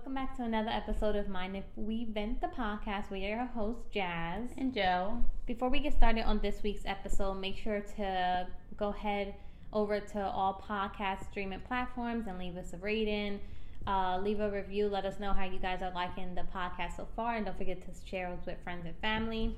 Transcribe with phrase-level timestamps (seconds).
[0.00, 3.10] Welcome back to another episode of Mind If We Vent the podcast.
[3.10, 5.22] We are your hosts, Jazz and Joe.
[5.44, 8.46] Before we get started on this week's episode, make sure to
[8.78, 9.34] go ahead
[9.74, 13.40] over to all podcast streaming platforms and leave us a rating.
[13.86, 14.88] Uh, leave a review.
[14.88, 17.82] Let us know how you guys are liking the podcast so far, and don't forget
[17.82, 19.54] to share us with friends and family.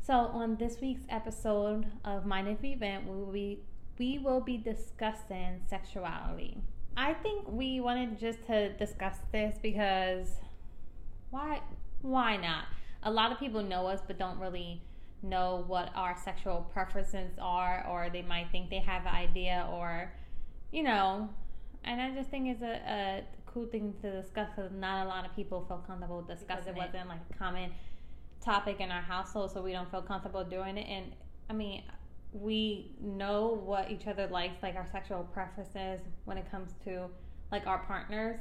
[0.00, 3.58] So, on this week's episode of Mind If We Vent, we will be
[3.98, 6.58] we will be discussing sexuality.
[6.96, 10.28] I think we wanted just to discuss this because
[11.30, 11.60] why
[12.02, 12.64] why not?
[13.02, 14.82] A lot of people know us but don't really
[15.22, 20.12] know what our sexual preferences are or they might think they have an idea or
[20.72, 21.28] you know
[21.84, 25.24] and I just think it's a, a cool thing to discuss because not a lot
[25.24, 27.70] of people feel comfortable discussing it wasn't like a common
[28.44, 31.12] topic in our household so we don't feel comfortable doing it and
[31.48, 31.82] I mean
[32.40, 37.06] we know what each other likes, like our sexual preferences when it comes to
[37.50, 38.38] like our partners.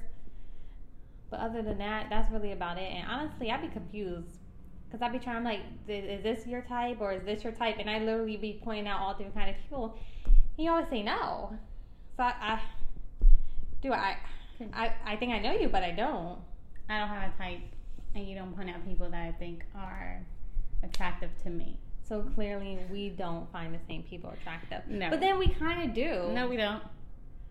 [1.30, 2.92] But other than that, that's really about it.
[2.92, 4.38] And honestly, I'd be confused
[4.86, 7.78] because I'd be trying like, is this your type or is this your type?
[7.80, 9.98] And I literally be pointing out all different kind of people.
[10.26, 11.58] And you always say no.
[12.18, 12.62] So I, I
[13.82, 14.18] do I,
[14.74, 16.40] I I think I know you, but I don't.
[16.88, 17.60] I don't have a type,
[18.14, 20.24] and you don't point out people that I think are
[20.84, 21.80] attractive to me.
[22.08, 24.82] So clearly, we don't find the same people attractive.
[24.88, 25.10] No.
[25.10, 26.30] But then we kind of do.
[26.32, 26.84] No, we don't.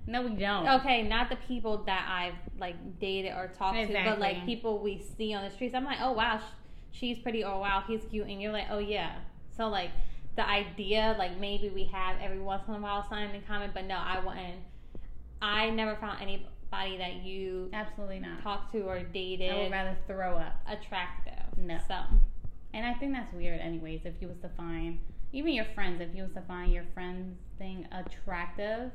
[0.06, 0.69] No, we don't.
[0.80, 4.05] Okay, not the people that I've like dated or talked exactly.
[4.05, 5.75] to, but like people we see on the streets.
[5.75, 6.41] I'm like, oh wow,
[6.92, 9.16] she's pretty, or wow, he's cute, and you're like, oh yeah.
[9.56, 9.91] So like
[10.36, 13.86] the idea, like maybe we have every once in a while something in common, but
[13.86, 14.62] no, I wouldn't.
[15.41, 19.50] I never found anybody that you absolutely not talked to or dated.
[19.50, 20.60] I would rather throw up.
[20.69, 21.58] Attractive.
[21.58, 21.78] No.
[21.88, 21.97] So
[22.75, 24.00] and I think that's weird, anyways.
[24.05, 24.98] If you was to find
[25.33, 28.91] even your friends, if you was to find your friends thing attractive,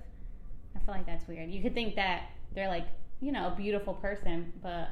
[0.75, 1.49] I feel like that's weird.
[1.49, 2.87] You could think that they're like,
[3.21, 4.89] you know, a beautiful person, but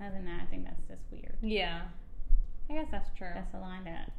[0.00, 1.36] other than that, I think that's just weird.
[1.42, 1.82] Yeah,
[2.70, 3.28] I guess that's true.
[3.34, 4.10] That's a line that.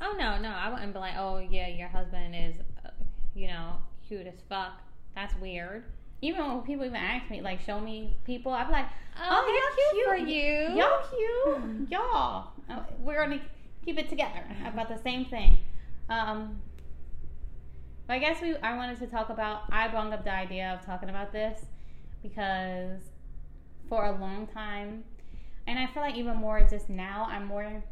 [0.00, 2.90] Oh no, no, I wouldn't be like, oh yeah, your husband is, uh,
[3.34, 3.74] you know,
[4.06, 4.80] cute as fuck.
[5.16, 5.82] That's weird
[6.20, 9.94] even when people even ask me, like, show me people, I'm like, oh, oh y'all
[9.94, 10.76] cute, for you.
[10.76, 11.90] Y'all cute.
[11.90, 12.52] y'all.
[12.68, 13.40] Uh, we're to
[13.88, 15.56] keep it together about the same thing.
[16.10, 16.60] Um,
[18.06, 20.84] but I guess we, I wanted to talk about, I brought up the idea of
[20.84, 21.64] talking about this
[22.22, 23.00] because
[23.88, 25.04] for a long time,
[25.66, 27.82] and I feel like even more just now, I'm more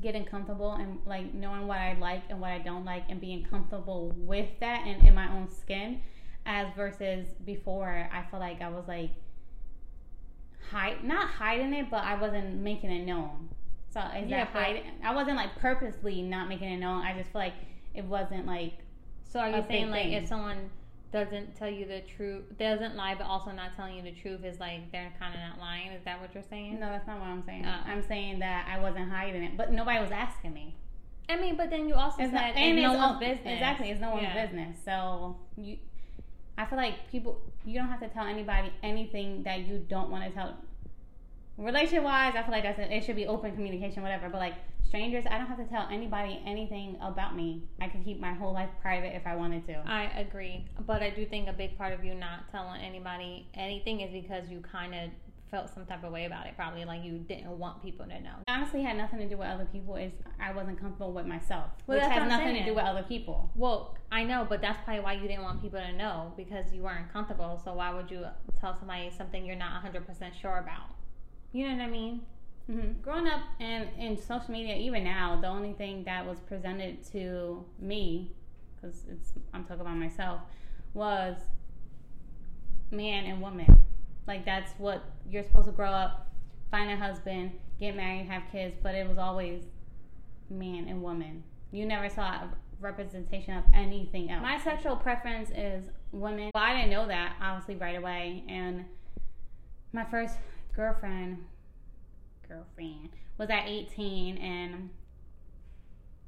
[0.00, 3.44] getting comfortable and like knowing what I like and what I don't like and being
[3.44, 6.00] comfortable with that and in my own skin
[6.46, 9.10] as versus before I feel like I was like
[10.70, 13.48] hide not hiding it, but I wasn't making it known.
[13.98, 14.82] So is yeah, that hiding?
[15.02, 17.02] I wasn't like purposely not making it known.
[17.02, 17.54] I just feel like
[17.94, 18.74] it wasn't like.
[19.24, 20.12] So are you saying like thing.
[20.12, 20.70] if someone
[21.12, 24.60] doesn't tell you the truth, doesn't lie, but also not telling you the truth is
[24.60, 25.88] like they're kind of not lying?
[25.88, 26.78] Is that what you're saying?
[26.78, 27.66] No, that's not what I'm saying.
[27.66, 27.90] Oh.
[27.90, 30.76] I'm saying that I wasn't hiding it, but nobody was asking me.
[31.28, 33.40] I mean, but then you also it's said not, and it's no one's business.
[33.44, 34.46] Exactly, it's no one's yeah.
[34.46, 34.78] business.
[34.84, 35.78] So you
[36.58, 40.24] I feel like people, you don't have to tell anybody anything that you don't want
[40.24, 40.56] to tell.
[41.58, 44.28] Relationship wise, I feel like that's a, it should be open communication, whatever.
[44.28, 44.54] But like
[44.86, 47.64] strangers, I don't have to tell anybody anything about me.
[47.80, 49.82] I can keep my whole life private if I wanted to.
[49.86, 54.00] I agree, but I do think a big part of you not telling anybody anything
[54.00, 55.10] is because you kind of
[55.50, 56.54] felt some type of way about it.
[56.56, 58.36] Probably like you didn't want people to know.
[58.48, 59.96] Honestly, had nothing to do with other people.
[59.96, 62.64] Is I wasn't comfortable with myself, well, which has nothing saying.
[62.64, 63.50] to do with other people.
[63.56, 66.82] Well, I know, but that's probably why you didn't want people to know because you
[66.82, 67.60] weren't comfortable.
[67.64, 68.24] So why would you
[68.60, 70.97] tell somebody something you're not 100 percent sure about?
[71.52, 72.20] You know what I mean?
[72.70, 73.00] Mm-hmm.
[73.00, 77.64] Growing up and in social media, even now, the only thing that was presented to
[77.78, 78.32] me,
[78.76, 80.40] because it's I'm talking about myself,
[80.92, 81.36] was
[82.90, 83.84] man and woman
[84.28, 86.30] like that's what you're supposed to grow up,
[86.70, 89.62] find a husband, get married, have kids, but it was always
[90.50, 91.42] man and woman.
[91.72, 94.42] You never saw a representation of anything else.
[94.42, 96.50] My sexual preference is women.
[96.54, 98.84] Well, I didn't know that obviously right away, and
[99.92, 100.36] my first
[100.78, 101.38] girlfriend,
[102.48, 104.90] girlfriend was at 18, and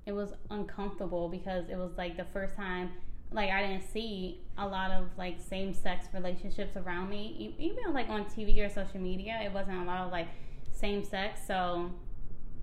[0.06, 2.90] it was uncomfortable because it was like the first time
[3.32, 8.08] like I didn't see a lot of like same sex relationships around me, even like
[8.08, 9.40] on TV or social media.
[9.44, 10.26] It wasn't a lot of like
[10.72, 11.92] same sex, so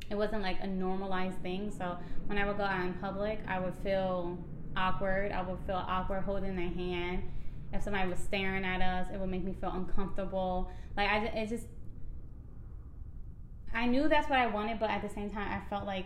[0.09, 1.71] it wasn't like a normalized thing.
[1.71, 4.37] So when I would go out in public, I would feel
[4.75, 5.31] awkward.
[5.31, 7.23] I would feel awkward holding their hand.
[7.71, 10.69] If somebody was staring at us, it would make me feel uncomfortable.
[10.97, 11.65] Like I, it just,
[13.73, 16.05] I knew that's what I wanted, but at the same time, I felt like,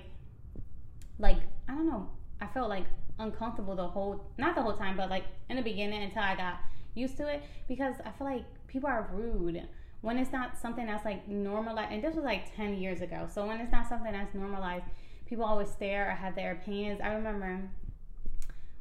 [1.20, 1.38] like
[1.68, 2.10] I don't know,
[2.40, 2.86] I felt like
[3.20, 6.60] uncomfortable the whole not the whole time, but like in the beginning until I got
[6.96, 9.68] used to it because I feel like people are rude
[10.02, 13.28] when it's not something that's like normalized, and this was like 10 years ago.
[13.32, 14.86] So when it's not something that's normalized,
[15.28, 17.00] people always stare or have their opinions.
[17.02, 17.70] I remember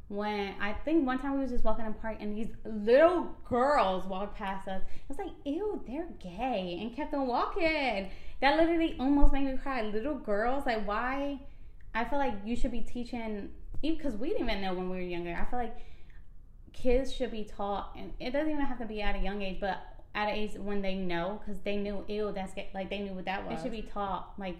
[0.08, 3.36] when I think one time we was just walking in the park and these little
[3.48, 4.82] girls walked past us.
[4.82, 8.10] I was like, ew, they're gay, and kept on walking.
[8.40, 9.82] That literally almost made me cry.
[9.82, 11.40] Little girls, like, why?
[11.94, 13.50] I feel like you should be teaching,
[13.82, 15.34] even because we didn't even know when we were younger.
[15.34, 15.76] I feel like
[16.72, 19.58] kids should be taught, and it doesn't even have to be at a young age,
[19.60, 19.78] but
[20.14, 22.52] at an age when they know, because they knew, ew, that's.
[22.72, 23.58] Like, they knew what that was.
[23.58, 24.56] It should be taught, like,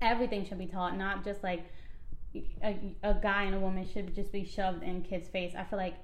[0.00, 1.64] everything should be taught, not just like,
[2.62, 5.54] a, a guy and a woman should just be shoved in kids' face.
[5.58, 5.94] I feel like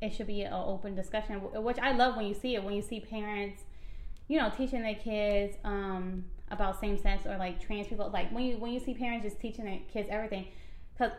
[0.00, 2.62] it should be an open discussion, which I love when you see it.
[2.62, 3.64] When you see parents,
[4.30, 8.08] you know, teaching their kids um, about same sex or like trans people.
[8.12, 10.46] Like when you when you see parents just teaching their kids everything,
[10.96, 11.10] because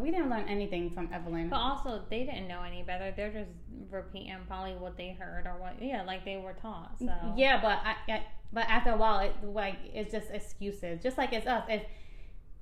[0.00, 1.48] we didn't learn anything from Evelyn.
[1.48, 3.12] But also, they didn't know any better.
[3.16, 3.50] They're just
[3.90, 6.96] repeating probably what they heard or what, yeah, like they were taught.
[7.00, 11.02] So yeah, but I, I but after a while, it like it's just excuses.
[11.02, 11.64] Just like it's us.
[11.68, 11.82] If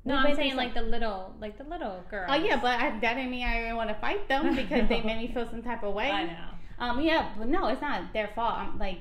[0.06, 2.24] no, I'm saying like the little, like the little girl.
[2.30, 5.02] Oh yeah, but I, that didn't mean I didn't want to fight them because they
[5.02, 6.10] made me feel some type of way.
[6.10, 6.48] I know.
[6.78, 8.54] Um, yeah, but no, it's not their fault.
[8.54, 9.00] I'm like,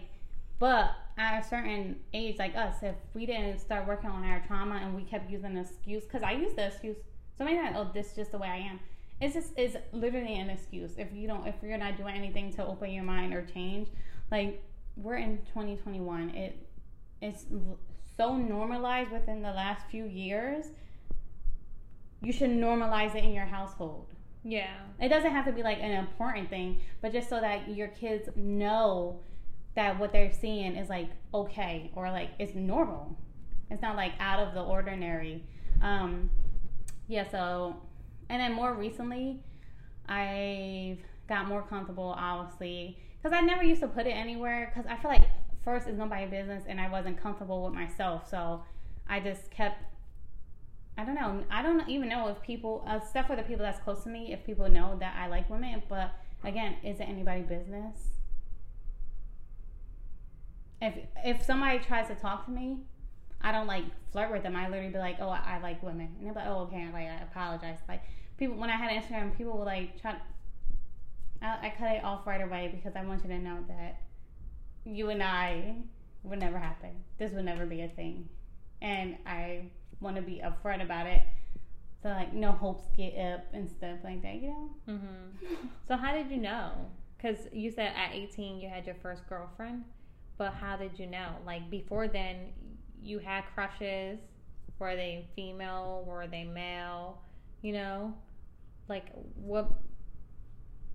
[0.59, 4.75] but at a certain age, like us, if we didn't start working on our trauma
[4.75, 6.97] and we kept using the excuse, because I use the excuse
[7.37, 7.75] so many times.
[7.77, 8.79] Oh, this is just the way I am.
[9.19, 10.91] It's just is literally an excuse.
[10.97, 13.89] If you don't, if you're not doing anything to open your mind or change,
[14.31, 14.63] like
[14.95, 16.67] we're in 2021, it
[17.21, 17.45] it's
[18.15, 20.67] so normalized within the last few years
[22.21, 24.07] you should normalize it in your household.
[24.43, 24.75] Yeah.
[24.99, 28.29] It doesn't have to be like an important thing, but just so that your kids
[28.35, 29.19] know
[29.77, 33.15] that what they're seeing is like okay or like it's normal.
[33.69, 35.43] It's not like out of the ordinary.
[35.83, 36.31] Um
[37.07, 37.77] yeah, so
[38.27, 39.39] and then more recently
[40.09, 40.97] I've
[41.29, 45.11] got more comfortable obviously cuz I never used to put it anywhere cuz I feel
[45.11, 45.29] like
[45.63, 48.27] first it's nobody's business and I wasn't comfortable with myself.
[48.27, 48.63] So
[49.07, 49.83] I just kept
[50.97, 51.43] I don't know.
[51.51, 54.43] I don't even know if people, except for the people that's close to me, if
[54.43, 55.83] people know that I like women.
[55.87, 56.09] But
[56.43, 58.16] again, is it anybody's business?
[60.81, 62.77] If if somebody tries to talk to me,
[63.41, 64.55] I don't like flirt with them.
[64.55, 67.07] I literally be like, oh, I, I like women, and they're like, oh, okay, like
[67.07, 67.79] I apologize.
[67.87, 68.03] Like
[68.37, 70.15] people, when I had Instagram, people were like, try.
[71.41, 74.01] I, I cut it off right away because I want you to know that
[74.85, 75.75] you and I
[76.23, 76.91] would never happen.
[77.17, 78.29] This would never be a thing,
[78.81, 81.21] and I want to be upfront about it.
[82.01, 84.69] So like no hopes get up and stuff like that, you know.
[84.87, 85.67] Mm-hmm.
[85.87, 86.71] so how did you know?
[87.17, 89.83] Because you said at 18 you had your first girlfriend,
[90.37, 91.29] but how did you know?
[91.45, 92.53] Like before then,
[93.01, 94.19] you had crushes.
[94.79, 96.03] Were they female?
[96.07, 97.21] Were they male?
[97.61, 98.13] You know,
[98.87, 99.05] like
[99.35, 99.71] what?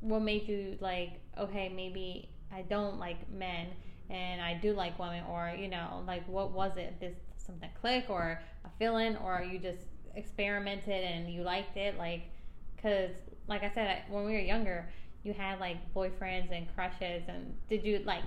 [0.01, 1.21] What made you like?
[1.39, 3.69] Okay, maybe I don't like men
[4.11, 7.01] and I do like women, or you know, like what was it?
[7.01, 7.15] This
[7.45, 9.81] something click or a feeling or you just
[10.15, 12.23] experimented and you liked it like
[12.77, 13.11] because
[13.49, 14.89] like i said when we were younger
[15.23, 18.23] you had like boyfriends and crushes and did you like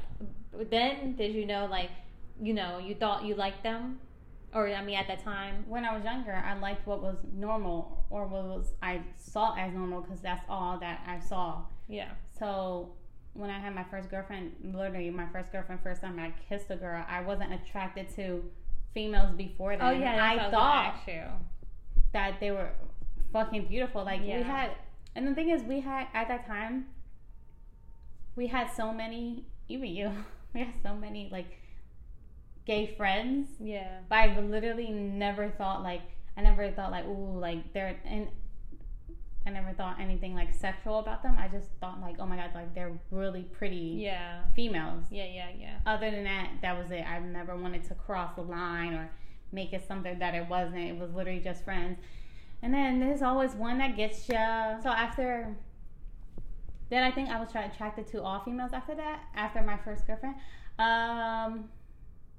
[0.70, 1.90] then did you know like
[2.42, 4.00] you know you thought you liked them
[4.54, 8.06] or i mean at that time when i was younger i liked what was normal
[8.10, 12.90] or what was i saw as normal because that's all that i saw yeah so
[13.34, 16.76] when i had my first girlfriend literally my first girlfriend first time i kissed a
[16.76, 18.44] girl i wasn't attracted to
[18.96, 19.88] females before oh, then.
[19.88, 20.96] Oh yeah, I thought
[22.14, 22.72] that they were
[23.32, 24.04] fucking beautiful.
[24.04, 24.38] Like yeah.
[24.38, 24.72] we had,
[25.16, 26.88] and the thing is, we had at that time,
[28.36, 29.46] we had so many.
[29.68, 30.12] Even you,
[30.56, 31.60] we had so many like
[32.66, 33.50] gay friends.
[33.60, 34.00] Yeah.
[34.10, 36.02] But I've literally never thought like
[36.36, 38.28] I never thought like ooh like they're and
[39.46, 41.36] I never thought anything like sexual about them.
[41.38, 45.04] I just thought like, oh my god, like they're really pretty yeah females.
[45.12, 45.76] Yeah, yeah, yeah.
[45.86, 47.04] Other than that, that was it.
[47.08, 49.12] I never wanted to cross the line or
[49.52, 50.80] make it something that it wasn't.
[50.80, 52.00] It was literally just friends.
[52.64, 54.36] And then there's always one that gets you.
[54.36, 55.56] So after
[56.90, 59.24] then, I think I was attracted to all females after that.
[59.36, 60.36] After my first girlfriend.
[60.78, 61.70] Um,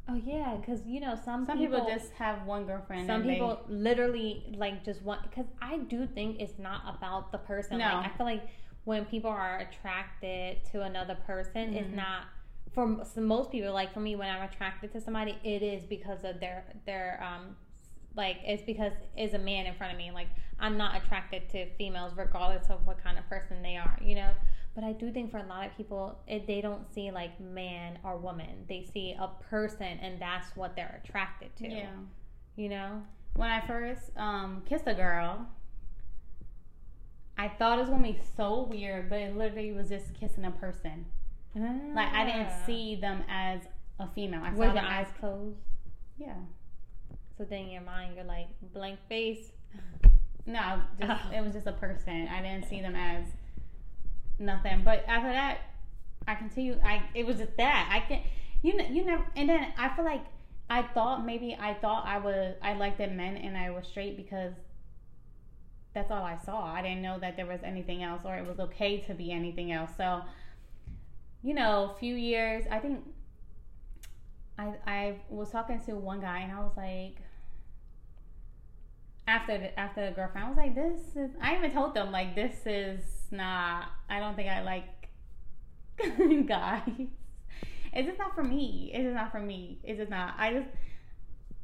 [0.08, 3.08] Oh yeah, because you know some some people, people, just have one girlfriend.
[3.08, 3.74] Some people they...
[3.74, 7.78] literally like just want because I do think it's not about the person.
[7.78, 7.86] No.
[7.86, 8.46] Like I feel like
[8.84, 11.76] when people are attracted to another person, mm-hmm.
[11.76, 12.26] it's not
[12.72, 12.86] for
[13.16, 13.72] most people.
[13.72, 17.56] Like for me, when I'm attracted to somebody, it is because of their their um
[18.16, 20.10] like it's because is a man in front of me.
[20.10, 23.98] Like I'm not attracted to females regardless of what kind of person they are.
[24.02, 24.30] You know.
[24.74, 27.98] But I do think for a lot of people, it, they don't see like man
[28.04, 28.66] or woman.
[28.68, 31.68] They see a person, and that's what they're attracted to.
[31.68, 31.88] Yeah.
[32.56, 33.02] You know?
[33.36, 35.46] When I first um, kissed a girl,
[37.38, 40.50] I thought it was gonna be so weird, but it literally was just kissing a
[40.50, 41.06] person.
[41.58, 41.74] Ah.
[41.94, 42.62] Like I didn't ah.
[42.66, 43.62] see them as
[43.98, 44.42] a female.
[44.42, 45.56] I saw your as eyes closed?
[46.18, 46.34] yeah.
[47.36, 49.52] So then in your mind, you're like blank face.
[50.46, 52.28] No, just it was just a person.
[52.28, 53.26] I didn't see them as
[54.38, 54.82] nothing.
[54.84, 55.58] But after that,
[56.26, 56.78] I continue.
[56.84, 58.22] I it was just that I can
[58.62, 59.24] you know you never.
[59.36, 60.24] And then I feel like
[60.68, 64.16] I thought maybe I thought I was I liked the men and I was straight
[64.16, 64.54] because
[65.94, 66.64] that's all I saw.
[66.64, 69.72] I didn't know that there was anything else or it was okay to be anything
[69.72, 69.90] else.
[69.96, 70.22] So
[71.42, 72.64] you know, a few years.
[72.70, 73.04] I think
[74.58, 77.25] I I was talking to one guy and I was like
[79.28, 82.34] after the, after the girlfriend, I was like, "This is." I even told them like,
[82.34, 83.88] "This is not.
[84.08, 85.08] I don't think I like
[86.46, 87.08] guys.
[87.92, 88.90] It's just not for me.
[88.92, 89.78] It's just not for me.
[89.82, 90.34] It's just not.
[90.38, 90.68] I just."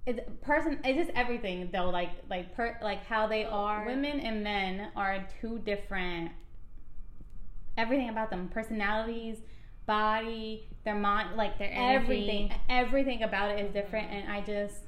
[0.04, 0.80] It's person.
[0.84, 1.90] It's just everything though.
[1.90, 3.86] Like like per like how they oh, are.
[3.86, 6.32] Women and men are two different.
[7.78, 9.38] Everything about them, personalities,
[9.86, 11.94] body, their mind, like Their energy.
[11.94, 12.54] everything.
[12.68, 14.28] Everything about it is different, mm-hmm.
[14.28, 14.80] and I just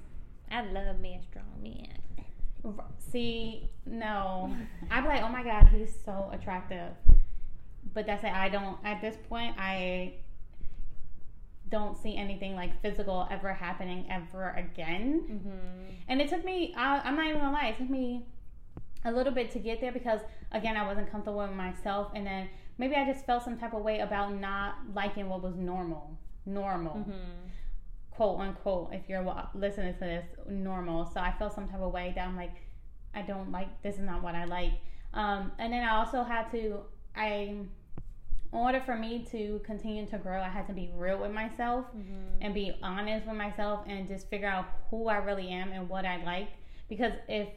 [0.50, 2.03] I love me a strong man.
[2.98, 4.54] See, no.
[4.90, 6.92] I'd be like, oh my god, he's so attractive.
[7.92, 8.32] But that's it.
[8.32, 10.14] I don't, at this point, I
[11.68, 15.22] don't see anything like physical ever happening ever again.
[15.30, 15.94] Mm-hmm.
[16.08, 18.26] And it took me, I, I'm not even gonna lie, it took me
[19.04, 20.20] a little bit to get there because,
[20.52, 22.12] again, I wasn't comfortable with myself.
[22.14, 25.56] And then maybe I just felt some type of way about not liking what was
[25.56, 26.18] normal.
[26.46, 27.48] Normal Mm-hmm.
[28.16, 31.06] Quote unquote, if you're listening to this, normal.
[31.12, 32.54] So I felt some type of way that I'm like,
[33.14, 34.72] I don't like, this is not what I like.
[35.12, 36.80] Um, and then I also had to,
[37.16, 37.68] I, in
[38.52, 42.42] order for me to continue to grow, I had to be real with myself Mm-hmm.
[42.42, 46.04] and be honest with myself and just figure out who I really am and what
[46.04, 46.48] I like.
[46.88, 47.48] Because if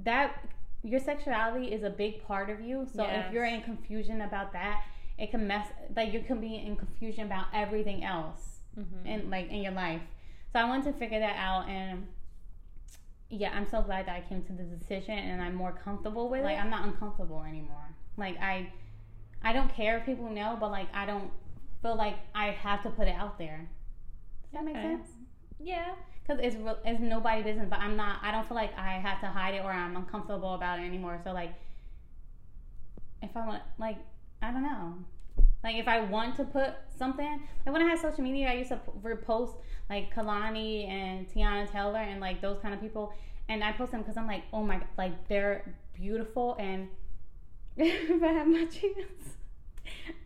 [0.00, 0.44] that,
[0.82, 2.86] your sexuality is a big part of you.
[2.94, 3.26] So Yes.
[3.26, 4.82] if you're in confusion about that,
[5.18, 9.06] it can mess, like you can be in confusion about everything else Mm-hmm.
[9.06, 10.02] in like in your life.
[10.52, 12.06] So I wanted to figure that out and
[13.30, 16.40] yeah, I'm so glad that I came to the decision and I'm more comfortable with
[16.40, 16.44] it.
[16.44, 17.88] Like I'm not uncomfortable anymore.
[18.16, 18.68] Like I
[19.42, 21.30] I don't care if people know, but like I don't
[21.82, 23.68] feel like I have to put it out there.
[24.42, 24.82] Does that make Okay.
[24.82, 25.08] sense?
[25.58, 25.94] yeah.
[26.26, 28.18] Because it's real, it's nobody business, but I'm not.
[28.22, 31.20] I don't feel like I have to hide it or I'm uncomfortable about it anymore.
[31.22, 31.52] So like,
[33.22, 33.98] if I want, like,
[34.42, 34.94] I don't know.
[35.64, 38.68] Like if I want to put something, like when I had social media, I used
[38.68, 39.56] to repost
[39.90, 43.14] like Kehlani and Teyana Taylor and like those kind of people,
[43.48, 46.88] and I post them because I'm like, oh my, like they're beautiful, and
[47.76, 49.38] if I had my chance,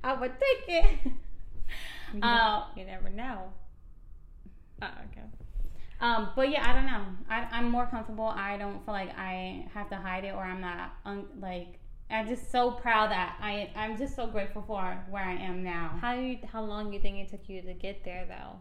[0.05, 1.13] I would take it.
[2.15, 3.53] You, Uh, you never know.
[4.83, 5.27] Oh, okay.
[6.01, 7.05] Um, but yeah, I don't know.
[7.29, 8.27] I, I'm more comfortable.
[8.27, 11.79] I don't feel like I have to hide it or I'm not un, like.
[12.11, 13.71] I'm just so proud that I.
[13.77, 15.99] I'm just so grateful for where I am now.
[16.01, 16.39] How you?
[16.51, 18.59] How long do you think it took you to get there, though?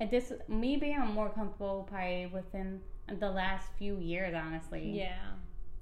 [0.00, 2.80] And this, me being more comfortable, probably within
[3.20, 4.90] the last few years, honestly.
[4.90, 5.16] Yeah.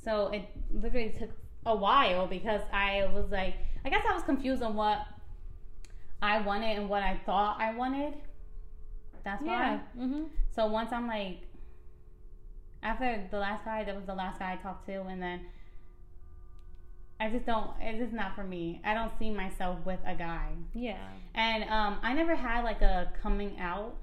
[0.04, 1.30] So it literally took
[1.64, 3.54] a while because I was like,
[3.85, 5.06] I guess I was confused on what
[6.21, 8.14] I wanted and what I thought I wanted.
[9.25, 9.49] That's why.
[9.49, 9.78] Yeah.
[9.99, 10.23] Mm-hmm.
[10.54, 11.40] So once I'm like,
[12.82, 15.47] after the last guy, that was the last guy I talked to, and then
[17.23, 17.71] I just don't.
[17.81, 18.81] It's just not for me.
[18.85, 20.97] I don't see myself with a guy, Yeah.
[21.37, 23.95] and um, I never had like a coming out.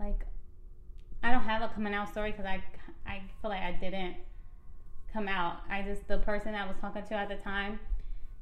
[0.00, 0.24] Like,
[1.22, 2.62] I don't have a coming out story because I
[3.06, 4.16] I feel like I didn't
[5.12, 5.58] come out.
[5.70, 7.78] I just the person I was talking to at the time.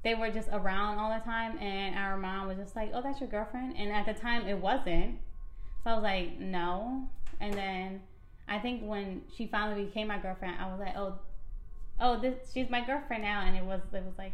[0.04, 3.21] They were just around all the time, and our mom was just like, "Oh, that's
[3.21, 5.18] your girlfriend." And at the time, it wasn't.
[5.82, 7.09] So I was like, no.
[7.40, 8.00] And then
[8.49, 11.18] I think when she finally became my girlfriend, I was like, oh,
[12.02, 13.42] oh, this she's my girlfriend now.
[13.47, 14.32] And it was it was like,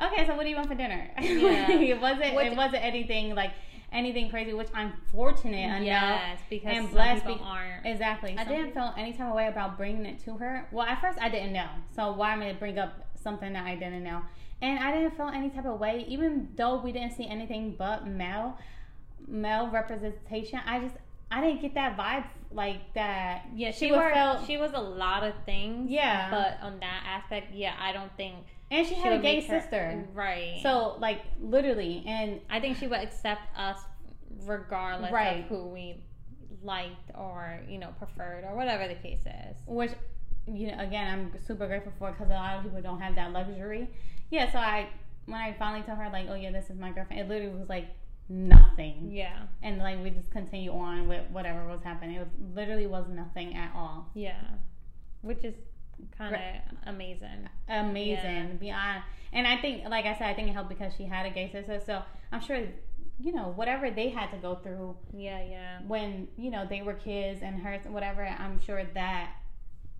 [0.00, 1.10] okay, so what do you want for dinner?
[1.20, 1.70] Yeah.
[1.70, 3.52] it wasn't What- it wasn't anything like
[3.90, 5.82] anything crazy, which I'm fortunate enough.
[5.82, 7.86] Yes, because and some blessed people be- aren't.
[7.86, 8.36] Exactly.
[8.38, 10.68] I didn't people- feel any type of way about bringing it to her.
[10.70, 11.68] Well, at first I didn't know.
[11.96, 14.20] So why am I gonna bring up something that I didn't know?
[14.60, 18.06] And I didn't feel any type of way, even though we didn't see anything but
[18.06, 18.58] male,
[19.26, 20.60] male representation.
[20.66, 20.96] I just
[21.30, 23.46] I didn't get that vibe like that.
[23.54, 25.90] Yeah, she she was felt- she was a lot of things.
[25.90, 26.30] Yeah.
[26.30, 28.36] but on that aspect, yeah, I don't think
[28.70, 30.04] And she had a gay make her- sister.
[30.14, 30.60] right?
[30.62, 33.78] So like literally, and I think she would accept us
[34.46, 35.40] regardless Right.
[35.40, 36.02] of who we
[36.62, 39.56] liked or you know preferred or whatever the case is.
[39.66, 39.92] which
[40.46, 43.32] you know again I'm super grateful for because a lot of people don't have that
[43.32, 43.88] luxury.
[44.30, 44.88] Yeah, so I
[45.26, 47.68] when I finally told her like, oh yeah, this is my girlfriend, it literally was
[47.68, 47.88] like
[48.28, 49.10] nothing.
[49.10, 52.16] Yeah, and like we just continue on with whatever was happening.
[52.16, 54.10] It was, literally was nothing at all.
[54.14, 54.40] yeah,
[55.22, 55.54] which is
[56.16, 56.40] kind of
[56.86, 57.48] amazing.
[57.68, 58.52] Amazing, Yeah.
[58.60, 59.02] beyond.
[59.32, 61.50] And I think, like I said, I think it helped because she had a gay
[61.52, 61.80] sister.
[61.84, 62.60] So I'm sure
[63.20, 65.78] you know, whatever they had to go through Yeah, yeah.
[65.86, 69.32] when, you know, they were kids and her, whatever, I'm sure that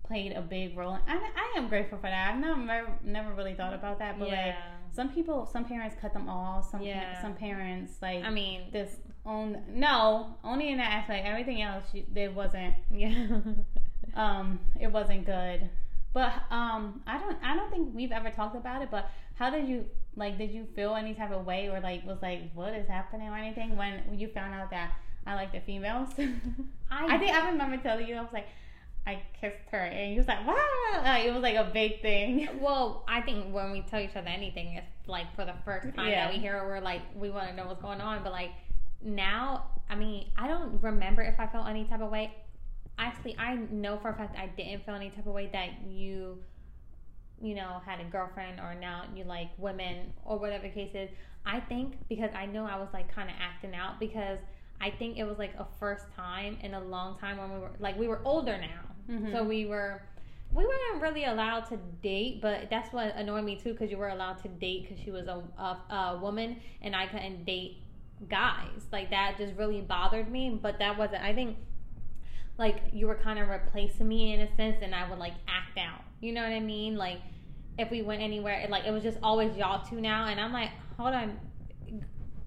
[0.05, 0.97] played a big role.
[1.05, 2.33] I, I am grateful for that.
[2.33, 4.55] I've never, never really thought about that, but like, yeah.
[4.91, 6.69] Some people, some parents cut them off.
[6.71, 7.21] Some, Yeah.
[7.21, 11.25] some parents, like, I mean, this own, no, only in that aspect.
[11.25, 13.39] Everything else, you, it wasn't, yeah.
[14.15, 15.69] um, it wasn't good.
[16.13, 18.89] But um, I don't, I don't think we've ever talked about it.
[18.89, 20.37] But how did you like?
[20.39, 23.37] Did you feel any type of way, or like was like, what is happening, or
[23.37, 24.93] anything when you found out that
[25.27, 26.09] I like the females?
[26.91, 28.47] I think I remember telling you, I was like,
[29.07, 30.55] I kissed her, and you was like, wow,
[31.03, 32.47] like, it was like a big thing.
[32.61, 36.09] Well, I think when we tell each other anything, it's like for the first time
[36.09, 36.25] Yeah.
[36.25, 38.23] that we hear it, we're like, we want to know what's going on.
[38.23, 38.51] But like
[39.01, 42.33] now, I mean, I don't remember if I felt any type of way.
[42.97, 46.37] Actually, I know for a fact I didn't feel any type of way that you,
[47.41, 51.09] you know, had a girlfriend or now you like women or whatever the case is.
[51.45, 54.37] I think because I know I was like kind of acting out because
[54.81, 57.71] I think it was like a first time in a long time when we were
[57.79, 59.13] like we were older now.
[59.13, 59.31] Mhm.
[59.31, 60.01] So we were
[60.51, 64.09] we weren't really allowed to date, but that's what annoyed me too because you were
[64.09, 67.77] allowed to date because she was a, a a woman and I couldn't date
[68.29, 68.87] guys.
[68.91, 70.59] Like that just really bothered me.
[70.61, 71.23] But that wasn't.
[71.23, 71.57] I think
[72.57, 75.77] like you were kind of replacing me in a sense, and I would like act
[75.77, 76.01] out.
[76.19, 76.97] You know what I mean?
[76.97, 77.19] Like
[77.77, 80.51] if we went anywhere, it, like it was just always y'all two now, and I'm
[80.51, 81.39] like, hold on,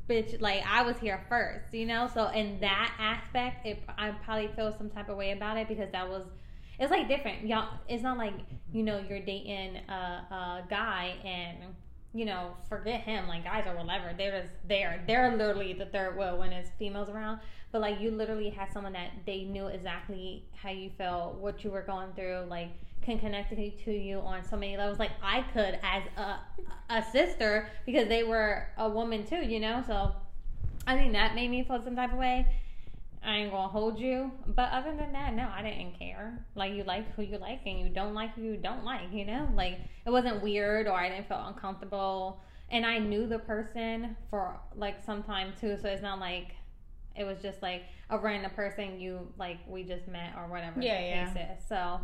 [0.08, 0.40] bitch.
[0.40, 2.08] Like I was here first, you know.
[2.12, 5.90] So in that aspect, it I probably feel some type of way about it because
[5.92, 6.24] that was.
[6.78, 7.68] It's like different, y'all.
[7.88, 8.34] It's not like
[8.72, 11.58] you know you're dating a, a guy and
[12.12, 13.28] you know forget him.
[13.28, 15.02] Like guys or whatever, they're just there.
[15.06, 17.40] They're literally the third wheel when it's females around.
[17.70, 21.70] But like you literally had someone that they knew exactly how you felt, what you
[21.70, 22.68] were going through, like
[23.02, 24.98] can connect to you on so many levels.
[24.98, 26.38] Like I could as a
[26.90, 29.82] a sister because they were a woman too, you know.
[29.86, 30.12] So
[30.86, 32.46] I think that made me feel some type of way.
[33.24, 36.44] I ain't gonna hold you, but other than that, no, I didn't care.
[36.56, 39.12] Like you like who you like, and you don't like who you don't like.
[39.12, 42.40] You know, like it wasn't weird or I didn't feel uncomfortable.
[42.70, 46.54] And I knew the person for like some time too, so it's not like
[47.14, 50.80] it was just like a random person you like we just met or whatever.
[50.80, 51.52] Yeah, the yeah.
[51.52, 51.68] is.
[51.68, 52.00] So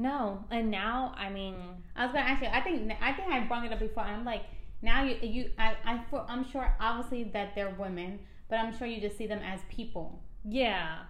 [0.00, 1.54] no, and now I mean,
[1.94, 2.48] I was gonna ask you.
[2.48, 4.02] I think I think I brought it up before.
[4.02, 4.42] I'm like
[4.82, 9.00] now you you I I I'm sure obviously that they're women, but I'm sure you
[9.00, 10.22] just see them as people.
[10.44, 11.00] yeah,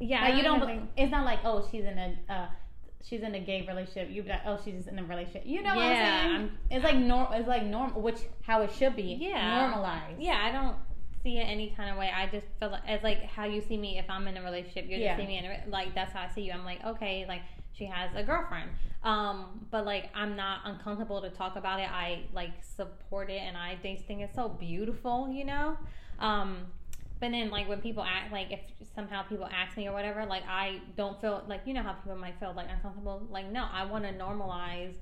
[0.00, 0.22] yeah.
[0.24, 0.88] Like you don't.
[0.96, 2.46] It's not like oh she's in a uh,
[3.02, 4.08] she's in a gay relationship.
[4.10, 5.42] You be like oh she's in a relationship.
[5.46, 6.34] You know what I'm saying?
[6.36, 7.32] I'm- it's like norm.
[7.32, 9.16] It's like normal, which how it should be.
[9.20, 9.68] Yeah.
[9.70, 10.20] normalized.
[10.20, 10.76] Yeah, I don't
[11.22, 12.10] see it any kind of way.
[12.14, 14.86] I just feel like as like how you see me if I'm in a relationship.
[14.88, 15.14] You Yeah.
[15.16, 16.52] just see me in a, like that's how I see you.
[16.52, 17.42] I'm like okay, like
[17.76, 18.70] she has a girlfriend.
[19.02, 21.90] Um, but like I'm not uncomfortable to talk about it.
[21.90, 25.76] I like support it, and I think it's so beautiful, you know.
[26.18, 26.66] Um,
[27.20, 28.60] but then like when people act like if
[28.94, 32.16] somehow people ask me or whatever, like I don't feel like you know how people
[32.16, 33.26] might feel like uncomfortable.
[33.30, 34.94] Like no, I want to normalize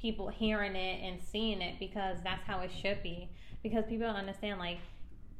[0.00, 3.28] people hearing it and seeing it because that's how it should be.
[3.62, 4.78] Because people don't understand like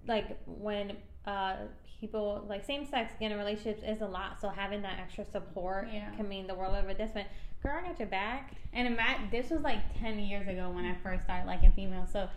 [0.06, 1.56] like when uh
[2.00, 4.40] people like same sex get in relationships is a lot.
[4.40, 6.10] So having that extra support Yeah.
[6.16, 7.28] can mean the world of a different.
[7.62, 8.52] Girl, I got your back.
[8.72, 12.10] And Matt, this was like ten years ago when I first started liking females.
[12.12, 12.28] So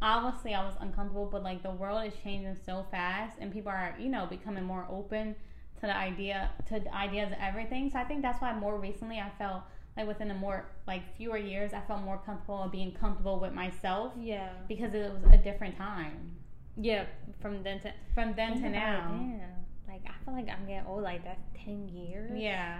[0.00, 3.94] obviously I was uncomfortable, but like the world is changing so fast, and people are
[3.98, 5.34] you know becoming more open
[5.80, 7.90] to the idea to the ideas of everything.
[7.90, 9.62] So I think that's why more recently I felt
[9.96, 14.12] like within a more like fewer years I felt more comfortable being comfortable with myself
[14.16, 14.48] Yeah.
[14.68, 16.36] because it was a different time
[16.80, 17.04] Yeah.
[17.40, 19.08] From then to from then to now.
[19.10, 19.40] Damn.
[19.88, 21.02] Like I feel like I'm getting old.
[21.02, 22.32] Like that's ten years.
[22.34, 22.78] Yeah.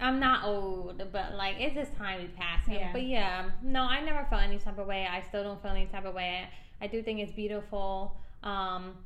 [0.00, 2.74] I'm not old, but like it's just time is passing.
[2.74, 2.92] Yeah.
[2.92, 5.06] But yeah, no, I never felt any type of way.
[5.08, 6.48] I still don't feel any type of way.
[6.80, 8.16] I do think it's beautiful.
[8.42, 8.96] Um,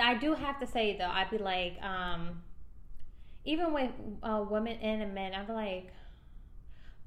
[0.00, 2.42] I do have to say though, I'd be like, um,
[3.44, 3.90] even with
[4.22, 5.92] uh, women and a men, I'd be like,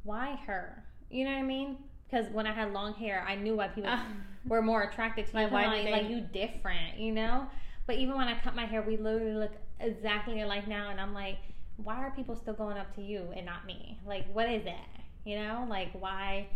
[0.04, 0.84] why her?
[1.10, 1.78] You know what I mean?
[2.10, 4.06] Because when I had long hair, I knew why people ah.
[4.48, 5.44] were more attracted to me.
[5.44, 7.48] Like, why they- like you different, you know?
[7.86, 11.14] But even when I cut my hair, we literally look exactly alike now, and I'm
[11.14, 11.38] like,
[11.84, 14.00] why are people still going up to you and not me?
[14.06, 14.88] Like, what is that?
[15.26, 16.48] You know, like why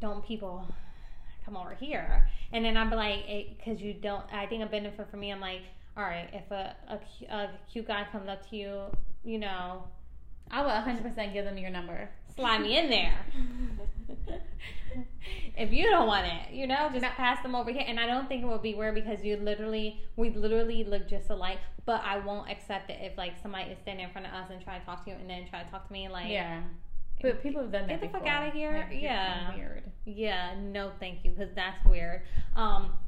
[0.00, 0.66] don't people
[1.44, 2.28] come over here?
[2.52, 4.24] And then I'm like, because you don't.
[4.32, 5.62] I think a benefit for me, I'm like,
[5.96, 8.82] all right, if a, a, a cute guy comes up to you,
[9.24, 9.84] you know,
[10.50, 12.08] I will 100% give them your number.
[12.36, 13.14] slide me in there.
[15.56, 17.84] if you don't want it, you know, just pass them over here.
[17.86, 21.30] And I don't think it would be weird because you literally, we literally look just
[21.30, 21.58] alike.
[21.86, 24.62] But I won't accept it if like somebody is standing in front of us and
[24.62, 26.62] try to talk to you, and then try to talk to me like, Yeah.
[27.22, 28.86] But people have done that Get the fuck out of here.
[28.90, 29.54] Like, Yeah.
[29.54, 29.82] Weird.
[30.04, 32.22] yeah, no, thank you, because that's weird.
[32.56, 32.98] Um,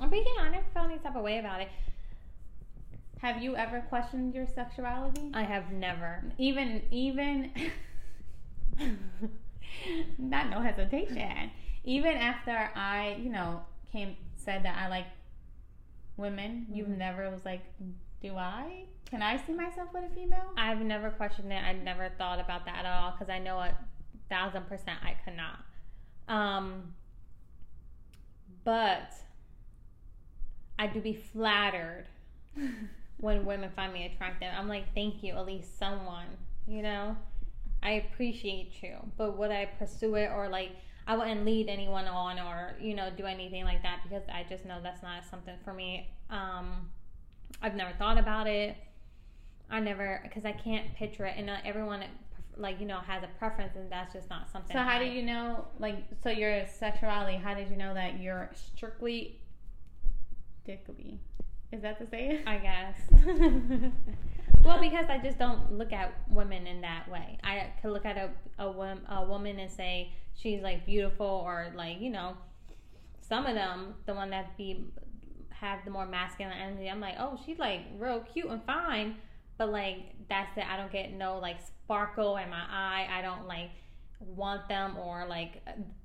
[0.00, 1.68] But yeah, I never felt any type of way about it.
[3.22, 5.30] Have you ever questioned your sexuality?
[5.32, 6.24] I have never.
[6.38, 7.52] Even even
[10.18, 11.50] not no hesitation.
[11.84, 15.06] Even after I, you know, came said that I like
[16.16, 16.98] women, you've Mhm.
[16.98, 17.62] never was like,
[18.20, 18.86] do I?
[19.06, 20.52] Can I see myself with a female?
[20.56, 21.62] I've never questioned it.
[21.62, 23.72] I never thought about that at all because I know a
[24.28, 25.60] thousand percent I could not.
[26.26, 26.94] Um,
[28.64, 29.12] but
[30.78, 32.06] I do be flattered
[33.22, 34.48] when women find me attractive.
[34.54, 36.26] I'm like, thank you, at least someone,
[36.66, 37.16] you know?
[37.80, 38.96] I appreciate you.
[39.16, 40.72] But would I pursue it or like,
[41.06, 44.64] I wouldn't lead anyone on or, you know, do anything like that because I just
[44.64, 46.10] know that's not something for me.
[46.30, 46.90] Um,
[47.62, 48.76] I've never thought about it.
[49.70, 51.34] I never, because I can't picture it.
[51.36, 52.02] And not everyone,
[52.56, 54.74] like, you know, has a preference and that's just not something.
[54.74, 58.18] So how I- do you know like so your sexuality, how did you know that
[58.18, 59.40] you're strictly
[60.64, 61.20] dickly?
[61.72, 62.42] Is that the it?
[62.46, 62.96] I guess.
[64.64, 67.38] well, because I just don't look at women in that way.
[67.42, 68.30] I could look at a
[68.62, 68.66] a,
[69.08, 72.36] a woman and say she's like beautiful or like you know,
[73.20, 74.84] some of them, the one that be
[75.50, 76.90] have the more masculine energy.
[76.90, 79.16] I'm like, oh, she's like real cute and fine,
[79.56, 80.64] but like that's it.
[80.70, 83.08] I don't get no like sparkle in my eye.
[83.10, 83.70] I don't like
[84.26, 85.62] want them or like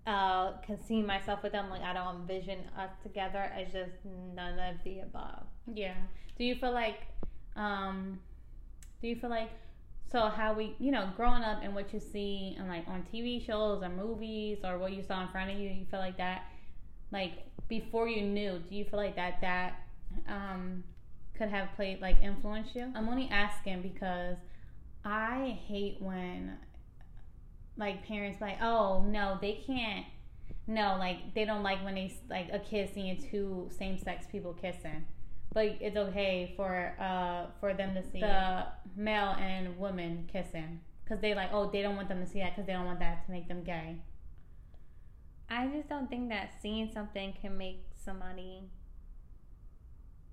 [0.08, 3.92] uh can see myself with them like i don't envision us together it's just
[4.36, 5.96] none of the above Yeah.
[6.38, 7.00] Do you feel like,
[7.56, 8.20] um,
[9.02, 9.50] do you feel like,
[10.12, 13.46] so how we, you know, growing up and what you see and like on TV
[13.46, 16.44] shows or movies or what you saw in front of you, you feel like that,
[17.12, 17.34] like
[17.68, 19.74] before you knew, do you feel like that that
[20.30, 20.84] um,
[21.38, 22.92] could have played like influence you?
[22.96, 24.38] I'm only asking because
[25.04, 26.58] I hate when
[27.78, 30.06] like parents like, oh no, they can't.
[30.68, 34.54] No, like they don't like when they like a kid seeing two same sex people
[34.54, 35.06] kissing
[35.54, 41.22] but it's okay for uh for them to see the male and woman kissing because
[41.22, 43.26] they like oh they don't want them to see that because they don't want that
[43.26, 43.96] to make them gay
[45.50, 48.64] I just don't think that seeing something can make somebody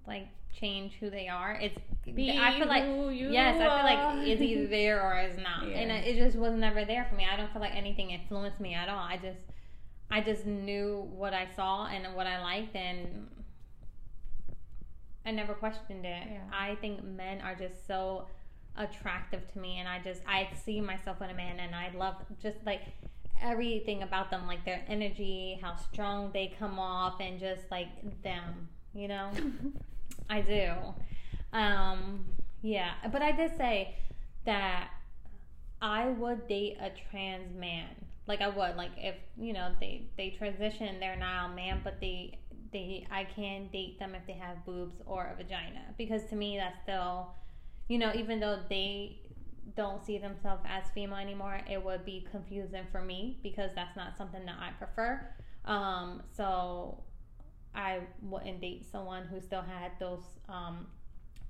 [0.06, 1.52] like change who they are.
[1.60, 2.84] It's I feel like
[3.32, 5.76] yes, I feel like it's either there or it's not, Yeah.
[5.78, 7.26] and it it just was never there for me.
[7.30, 8.98] I don't feel like anything influenced me at all.
[8.98, 9.40] I just
[10.10, 13.26] I just knew what I saw and what I liked, and
[15.26, 16.22] I never questioned it.
[16.30, 16.40] Yeah.
[16.52, 18.26] I think men are just so
[18.76, 22.16] attractive to me, and I just I see myself in a man, and I love
[22.42, 22.82] just like
[23.42, 28.68] everything about them, like their energy, how strong they come off, and just like them,
[28.94, 29.30] you know.
[30.28, 30.72] I do.
[31.52, 32.24] Um,
[32.62, 33.94] yeah, but I did say
[34.44, 34.88] that
[35.80, 37.88] I would date a trans man.
[38.26, 42.00] Like I would, like if you know they they transition, they're now a man, but
[42.00, 42.38] they
[42.72, 46.56] they I can date them if they have boobs or a vagina because to me
[46.56, 47.34] that's still,
[47.88, 49.20] you know, even though they
[49.76, 54.16] don't see themselves as female anymore, it would be confusing for me because that's not
[54.16, 55.26] something that I prefer.
[55.64, 57.02] Um, so
[57.74, 60.86] I wouldn't date someone who still had those um,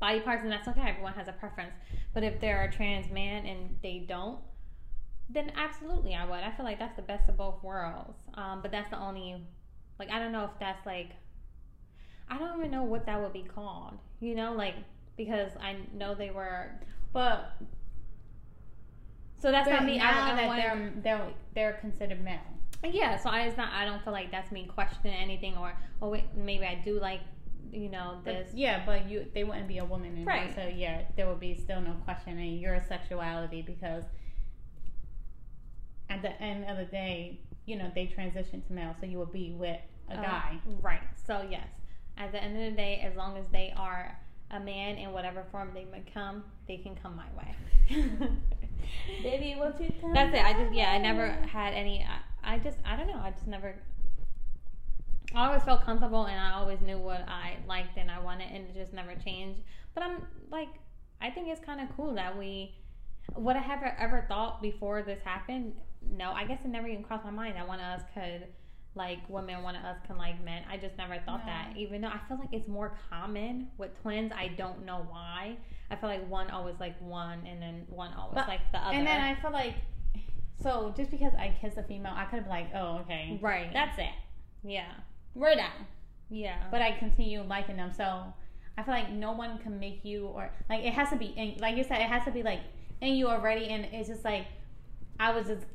[0.01, 0.89] body parts, and that's okay.
[0.89, 1.73] Everyone has a preference.
[2.13, 4.39] But if they're a trans man and they don't,
[5.29, 6.41] then absolutely I would.
[6.41, 8.19] I feel like that's the best of both worlds.
[8.35, 9.37] Um, but that's the only,
[9.99, 11.11] like, I don't know if that's like,
[12.29, 13.99] I don't even know what that would be called.
[14.21, 14.77] You know, like
[15.17, 16.71] because I know they were.
[17.13, 17.57] but
[19.39, 20.01] So that's not me.
[20.01, 22.41] I don't, I don't that they're they're they're considered male
[22.93, 23.73] Yeah, so I it's not.
[23.73, 27.21] I don't feel like that's me questioning anything, or oh wait, maybe I do like,
[27.73, 28.51] you know, But, this.
[28.55, 30.55] yeah but you they wouldn't be a woman anymore Right.
[30.55, 34.05] so yeah there would be still no questioning your sexuality because
[36.11, 39.33] at the end of the day you know they transition to male so you would
[39.33, 41.01] be with a Uh, guy right.
[41.27, 41.67] So yes,
[42.19, 44.17] at the end of the day, as long as they are
[44.51, 48.29] a man in whatever form they become, they can come my way.
[49.23, 50.45] baby what you come That's it.
[50.45, 52.05] I just yeah, I never had any.
[52.43, 53.21] I, I just I don't know.
[53.23, 53.75] I just never.
[55.35, 58.69] I always felt comfortable, and I always knew what I liked and I wanted, and
[58.69, 59.61] it just never changed.
[59.95, 60.69] But I'm like,
[61.21, 62.75] I think it's kind of cool that we.
[63.37, 65.75] Would I have ever thought before this happened?
[66.17, 68.47] No, I guess it never even crossed my mind that one of us could
[68.97, 70.63] like women, one of us can like men.
[70.71, 71.53] I just never thought No.
[71.53, 71.73] that.
[71.77, 75.57] Even though I feel like it's more common with twins, I don't know why.
[75.91, 78.97] I feel like one always like one, and then one always But- like the other.
[78.97, 79.75] and then I feel like
[80.63, 83.73] so just because I kiss a female I could have been like oh okay Right.
[83.73, 84.15] that's it
[84.63, 84.93] yeah.
[85.35, 85.87] we're done
[86.31, 86.69] Yeah.
[86.71, 87.93] but I continue liking them.
[87.93, 88.33] So
[88.79, 91.59] I feel like no one can make you or like it has to be in,
[91.61, 92.61] like you said it has to be like
[93.01, 94.47] in you already, and it's just like
[95.19, 95.67] I was just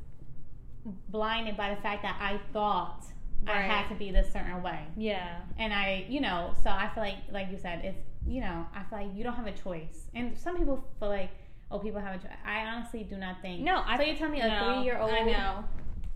[1.08, 3.04] blinded by the fact that I thought
[3.46, 4.80] I had to be this certain way.
[4.96, 5.40] Yeah.
[5.58, 8.82] And I, you know, so I feel like, like you said, it's, you know, I
[8.84, 10.06] feel like you don't have a choice.
[10.14, 11.30] And some people feel like,
[11.70, 12.36] oh, people have a choice.
[12.44, 13.62] I honestly do not think.
[13.62, 15.64] No, I So you tell me a no, three year old, I know.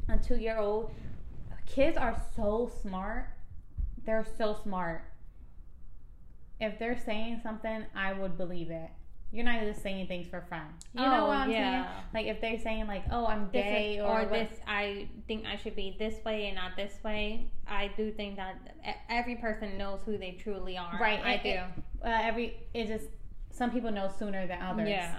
[0.09, 0.93] a two year old,
[1.67, 3.29] kids are so smart.
[4.05, 5.03] They're so smart.
[6.61, 8.91] If they're saying something, I would believe it.
[9.33, 10.67] You're not just saying things for fun.
[10.95, 11.83] You know Oh, what I'm yeah.
[11.85, 11.95] saying?
[12.15, 15.75] Like if they're saying like, "Oh, I'm gay," or, or this I think I should
[15.75, 17.51] be this way and not this way.
[17.67, 18.57] I do think that
[19.09, 20.97] every person knows who they truly are.
[21.01, 21.49] Right, I it- do.
[21.49, 23.07] it- uh, every it just
[23.51, 24.89] some people know sooner than others.
[24.89, 25.15] Yeah.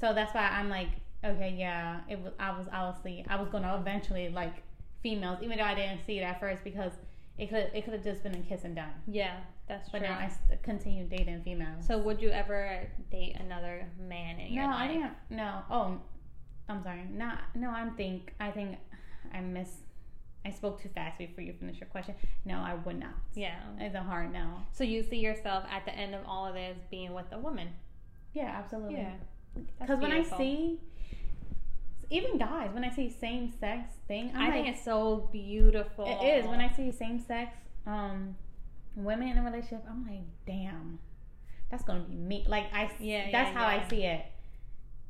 [0.00, 0.88] So that's why I'm like,
[1.24, 2.32] okay, yeah, it was.
[2.38, 4.62] I was obviously I was gonna eventually like
[5.02, 6.92] females, even though I didn't see it at first because
[7.36, 8.92] it could it could have just been a kiss and done.
[9.06, 9.36] Yeah,
[9.68, 10.08] that's But true.
[10.08, 10.30] now I
[10.62, 11.86] continue dating females.
[11.86, 14.80] so would you ever date another man in your no, life?
[14.80, 15.12] I didn't.
[15.30, 15.60] No.
[15.70, 16.00] Oh,
[16.68, 17.04] I'm sorry.
[17.10, 17.38] Not.
[17.54, 18.34] No, I'm think.
[18.40, 18.76] I think
[19.32, 19.68] I miss.
[20.44, 22.14] I spoke too fast before you finish your question.
[22.44, 23.14] No, I would not.
[23.34, 23.56] Yeah.
[23.78, 24.62] It's a hard no.
[24.72, 27.68] So you see yourself at the end of all of this being with a woman.
[28.32, 28.94] Yeah, absolutely.
[28.94, 29.12] Yeah.
[29.80, 30.78] Because when I see,
[32.10, 36.06] even guys, when I see same sex thing, I'm I like, think it's so beautiful.
[36.06, 36.46] it is.
[36.46, 38.36] When I see same sex um,
[38.96, 40.98] women in a relationship, I'm like, damn,
[41.70, 42.44] that's gonna be me.
[42.48, 43.82] Like I, Yeah, that's yeah, how yeah.
[43.84, 44.24] I see it.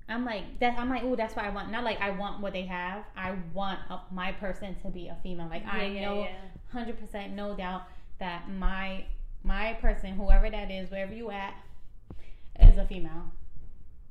[0.09, 0.79] I'm like that.
[0.79, 1.71] I'm like, oh, that's what I want.
[1.71, 3.05] Not like I want what they have.
[3.17, 5.49] I want a, my person to be a female.
[5.49, 6.27] Like I know,
[6.73, 7.83] hundred percent, no doubt
[8.19, 9.05] that my
[9.45, 11.55] my person, whoever that is, wherever you at,
[12.61, 13.33] is a female.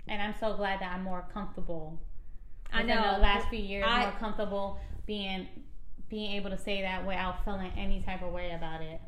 [0.08, 2.00] And I'm so glad that I'm more comfortable.
[2.72, 3.16] I know.
[3.16, 5.48] The last few years, I- more comfortable being
[6.10, 9.02] being able to say that without feeling any type of way about it.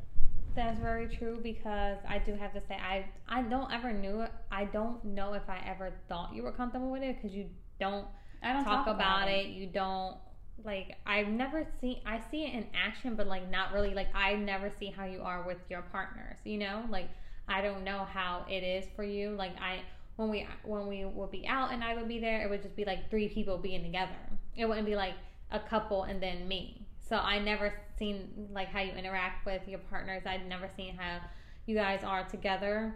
[0.54, 4.32] That's very true because I do have to say I I don't ever knew it.
[4.50, 7.46] I don't know if I ever thought you were comfortable with it because you
[7.78, 8.06] don't
[8.42, 9.46] I don't talk, about, it.
[9.48, 10.16] You don't
[10.64, 14.34] like I've never seen I see it in action but like not really like I
[14.34, 16.84] never see how you are with your partners, you know?
[16.90, 17.08] Like
[17.48, 19.30] I don't know how it is for you.
[19.30, 19.80] Like I
[20.16, 22.76] when we when we would be out and I would be there, it would just
[22.76, 24.18] be like three people being together.
[24.56, 25.14] It wouldn't be like
[25.52, 26.86] a couple and then me.
[27.10, 30.22] So I never seen like how you interact with your partners.
[30.24, 31.18] I'd never seen how
[31.66, 32.94] you guys are together.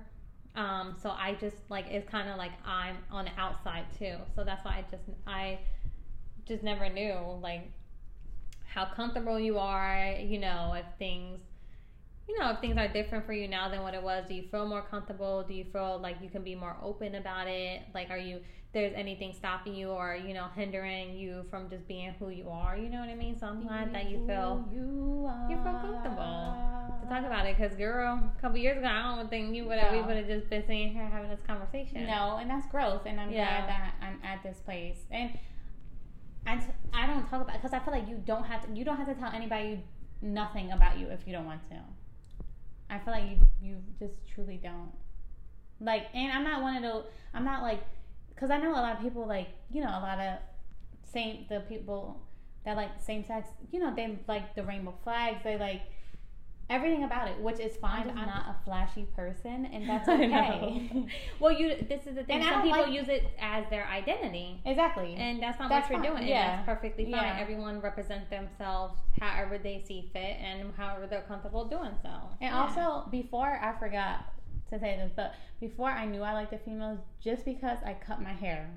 [0.55, 4.15] Um, so I just like it's kind of like I'm on the outside too.
[4.37, 5.59] So that's why I just I
[6.47, 7.69] just never knew like
[8.65, 10.15] how comfortable you are.
[10.17, 11.41] You know, if things
[12.29, 14.25] you know if things are different for you now than what it was.
[14.29, 15.45] Do you feel more comfortable?
[15.47, 17.83] Do you feel like you can be more open about it?
[17.95, 18.41] Like, are you
[18.73, 22.77] there's anything stopping you or you know hindering you from just being who you are?
[22.77, 23.39] You know what I mean?
[23.39, 26.57] So I'm glad that you feel you, you feel comfortable
[27.01, 29.79] to talk about it because girl a couple years ago i don't think you would
[29.79, 33.03] have we would have just been sitting here having this conversation No, and that's growth,
[33.07, 33.67] and I'm Yeah.
[33.67, 35.05] glad that I'm at this place.
[35.11, 35.37] And
[36.47, 38.85] I, t- I don't talk about because I feel like you don't have to you
[38.85, 39.83] don't have to tell anybody
[40.23, 41.77] nothing about you if you don't want to.
[42.95, 44.93] I feel like you you just truly don't.
[45.81, 47.05] Like, and I'm not one of those.
[47.33, 47.83] I'm not like
[48.35, 50.39] because I know a lot of people like you know a lot of
[51.13, 52.21] same the people
[52.65, 53.49] that like same sex.
[53.73, 55.43] You know they like the rainbow flags.
[55.43, 55.83] They like
[56.71, 58.09] everything about it, which is fine.
[58.11, 61.07] I'm I'm- not a flashy person, and that's okay.
[61.41, 64.61] well you this is the thing And some people like- use it as their identity
[64.65, 65.15] exactly.
[65.17, 66.17] and that's not That's what you're fine.
[66.23, 66.59] doing Yeah.
[66.59, 67.39] and that's perfectly fine Yeah.
[67.41, 72.09] everyone represents themselves however they see fit and however they're comfortable doing so
[72.41, 72.61] And Yeah.
[72.61, 74.33] also, before I forgot
[74.71, 78.21] to say this, but before I knew I liked the females, just because I cut
[78.23, 78.71] my hair,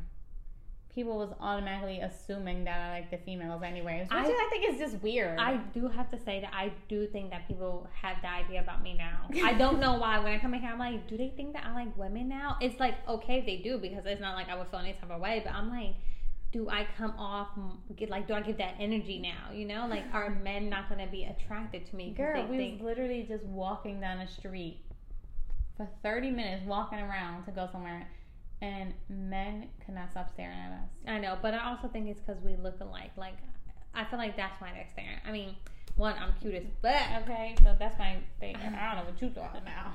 [0.98, 4.10] people was automatically assuming that I like the females anyways.
[4.10, 5.38] Which I- I, think is just weird.
[5.38, 8.82] I do have to say that I do think that people have the idea about
[8.82, 9.30] me now.
[9.44, 10.18] I don't know why.
[10.18, 12.58] When I come in here, I'm like, do they think that I like women now?
[12.60, 15.22] It's like okay they do because it's not like I would feel any type of
[15.22, 15.44] way.
[15.46, 15.94] But I'm like,
[16.52, 17.50] do I come off
[17.96, 19.54] get like do I give that energy now?
[19.54, 22.16] You know, like are men not going to be attracted to me?
[22.18, 24.80] Girl, we think was literally just walking down the street
[25.76, 28.08] for 30 minutes, walking around to go somewhere,
[28.62, 30.90] and men could not stop staring at us.
[31.08, 33.12] I know, but I also think it's because we look alike.
[33.16, 33.38] Like
[33.94, 35.18] I feel like that's why they're staring.
[35.26, 35.56] I mean,
[35.96, 37.24] one, I'm cute as fuck.
[37.24, 38.56] Okay, so that's my thing.
[38.56, 39.94] I don't know what you thought now.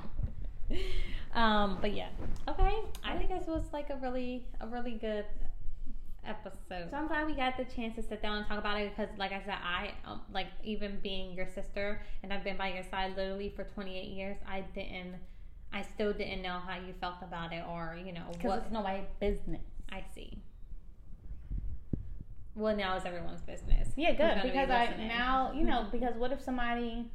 [1.33, 2.09] um, but yeah,
[2.47, 2.75] okay.
[3.03, 5.25] I think this was like a really, a really good
[6.25, 6.89] episode.
[6.89, 9.09] So I'm glad we got the chance to sit down and talk about it because,
[9.17, 12.83] like I said, I um, like even being your sister and I've been by your
[12.83, 14.37] side literally for 28 years.
[14.47, 15.15] I didn't,
[15.73, 18.71] I still didn't know how you felt about it or you know Because what it's
[18.71, 19.61] nobody's business.
[19.91, 20.37] I see.
[22.55, 23.89] Well, now it's everyone's business.
[23.95, 25.07] Yeah, Who's good gonna be because I listening.
[25.07, 27.05] now you know because what if somebody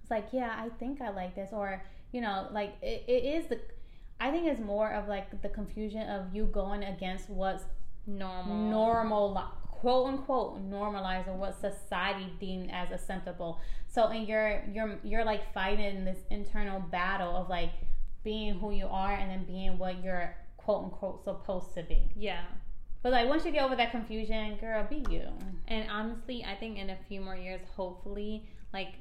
[0.00, 3.46] was like, yeah, I think I like this, or you know, like it, it is
[3.46, 3.60] the.
[4.20, 7.64] I think it's more of like the confusion of you going against what's
[8.06, 9.44] normal, normal, like,
[9.84, 13.60] quote unquote normalizing what society deemed as acceptable.
[13.86, 17.72] So and you're you're you're like fighting this internal battle of like
[18.24, 22.08] being who you are and then being what you're quote unquote supposed to be.
[22.16, 22.44] Yeah.
[23.02, 25.28] But like once you get over that confusion, girl, be you.
[25.68, 28.94] And honestly, I think in a few more years, hopefully, like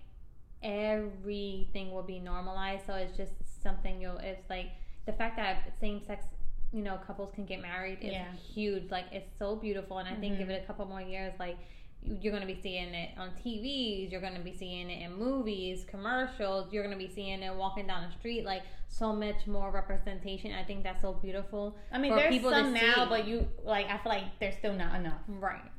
[0.61, 2.85] everything will be normalized.
[2.85, 3.31] So it's just
[3.63, 4.17] something you'll.
[4.17, 4.71] It's like
[5.05, 6.25] the fact that same sex,
[6.73, 8.31] you know, couples can get married is Yeah.
[8.53, 8.89] huge.
[8.91, 10.39] Like it's so beautiful, and I think Mhm.
[10.39, 11.57] give it a couple more years, like
[12.05, 15.13] you're going to be seeing it on TVs, you're going to be seeing it in
[15.15, 19.47] movies, commercials, you're going to be seeing it walking down the street, like so much
[19.47, 20.51] more representation.
[20.51, 21.77] I think that's so beautiful.
[21.93, 23.09] I mean, For there's people some now, see.
[23.09, 25.21] but you like I feel like there's still not enough.
[25.27, 25.71] Right.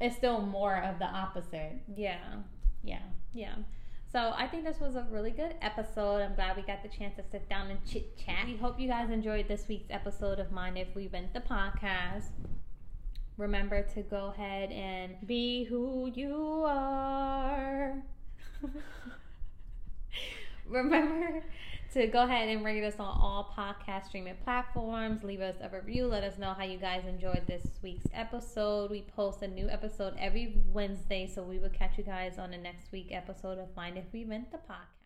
[0.00, 1.80] It's still more of the opposite.
[1.96, 2.18] Yeah.
[2.82, 3.02] Yeah.
[3.32, 3.54] Yeah.
[4.12, 6.20] So I think this was a really good episode.
[6.20, 8.44] I'm glad we got the chance to sit down and chit chat.
[8.44, 12.26] We hope you guys enjoyed this week's episode of Mind If We Went the podcast.
[13.38, 18.02] Remember to go ahead and be who you are.
[20.66, 21.42] Remember
[21.92, 25.22] to go ahead and rate us on all podcast streaming platforms.
[25.22, 26.06] Leave us a review.
[26.06, 28.90] Let us know how you guys enjoyed this week's episode.
[28.90, 32.56] We post a new episode every Wednesday, so we will catch you guys on the
[32.56, 35.01] next week episode of Mind If We Went the podcast.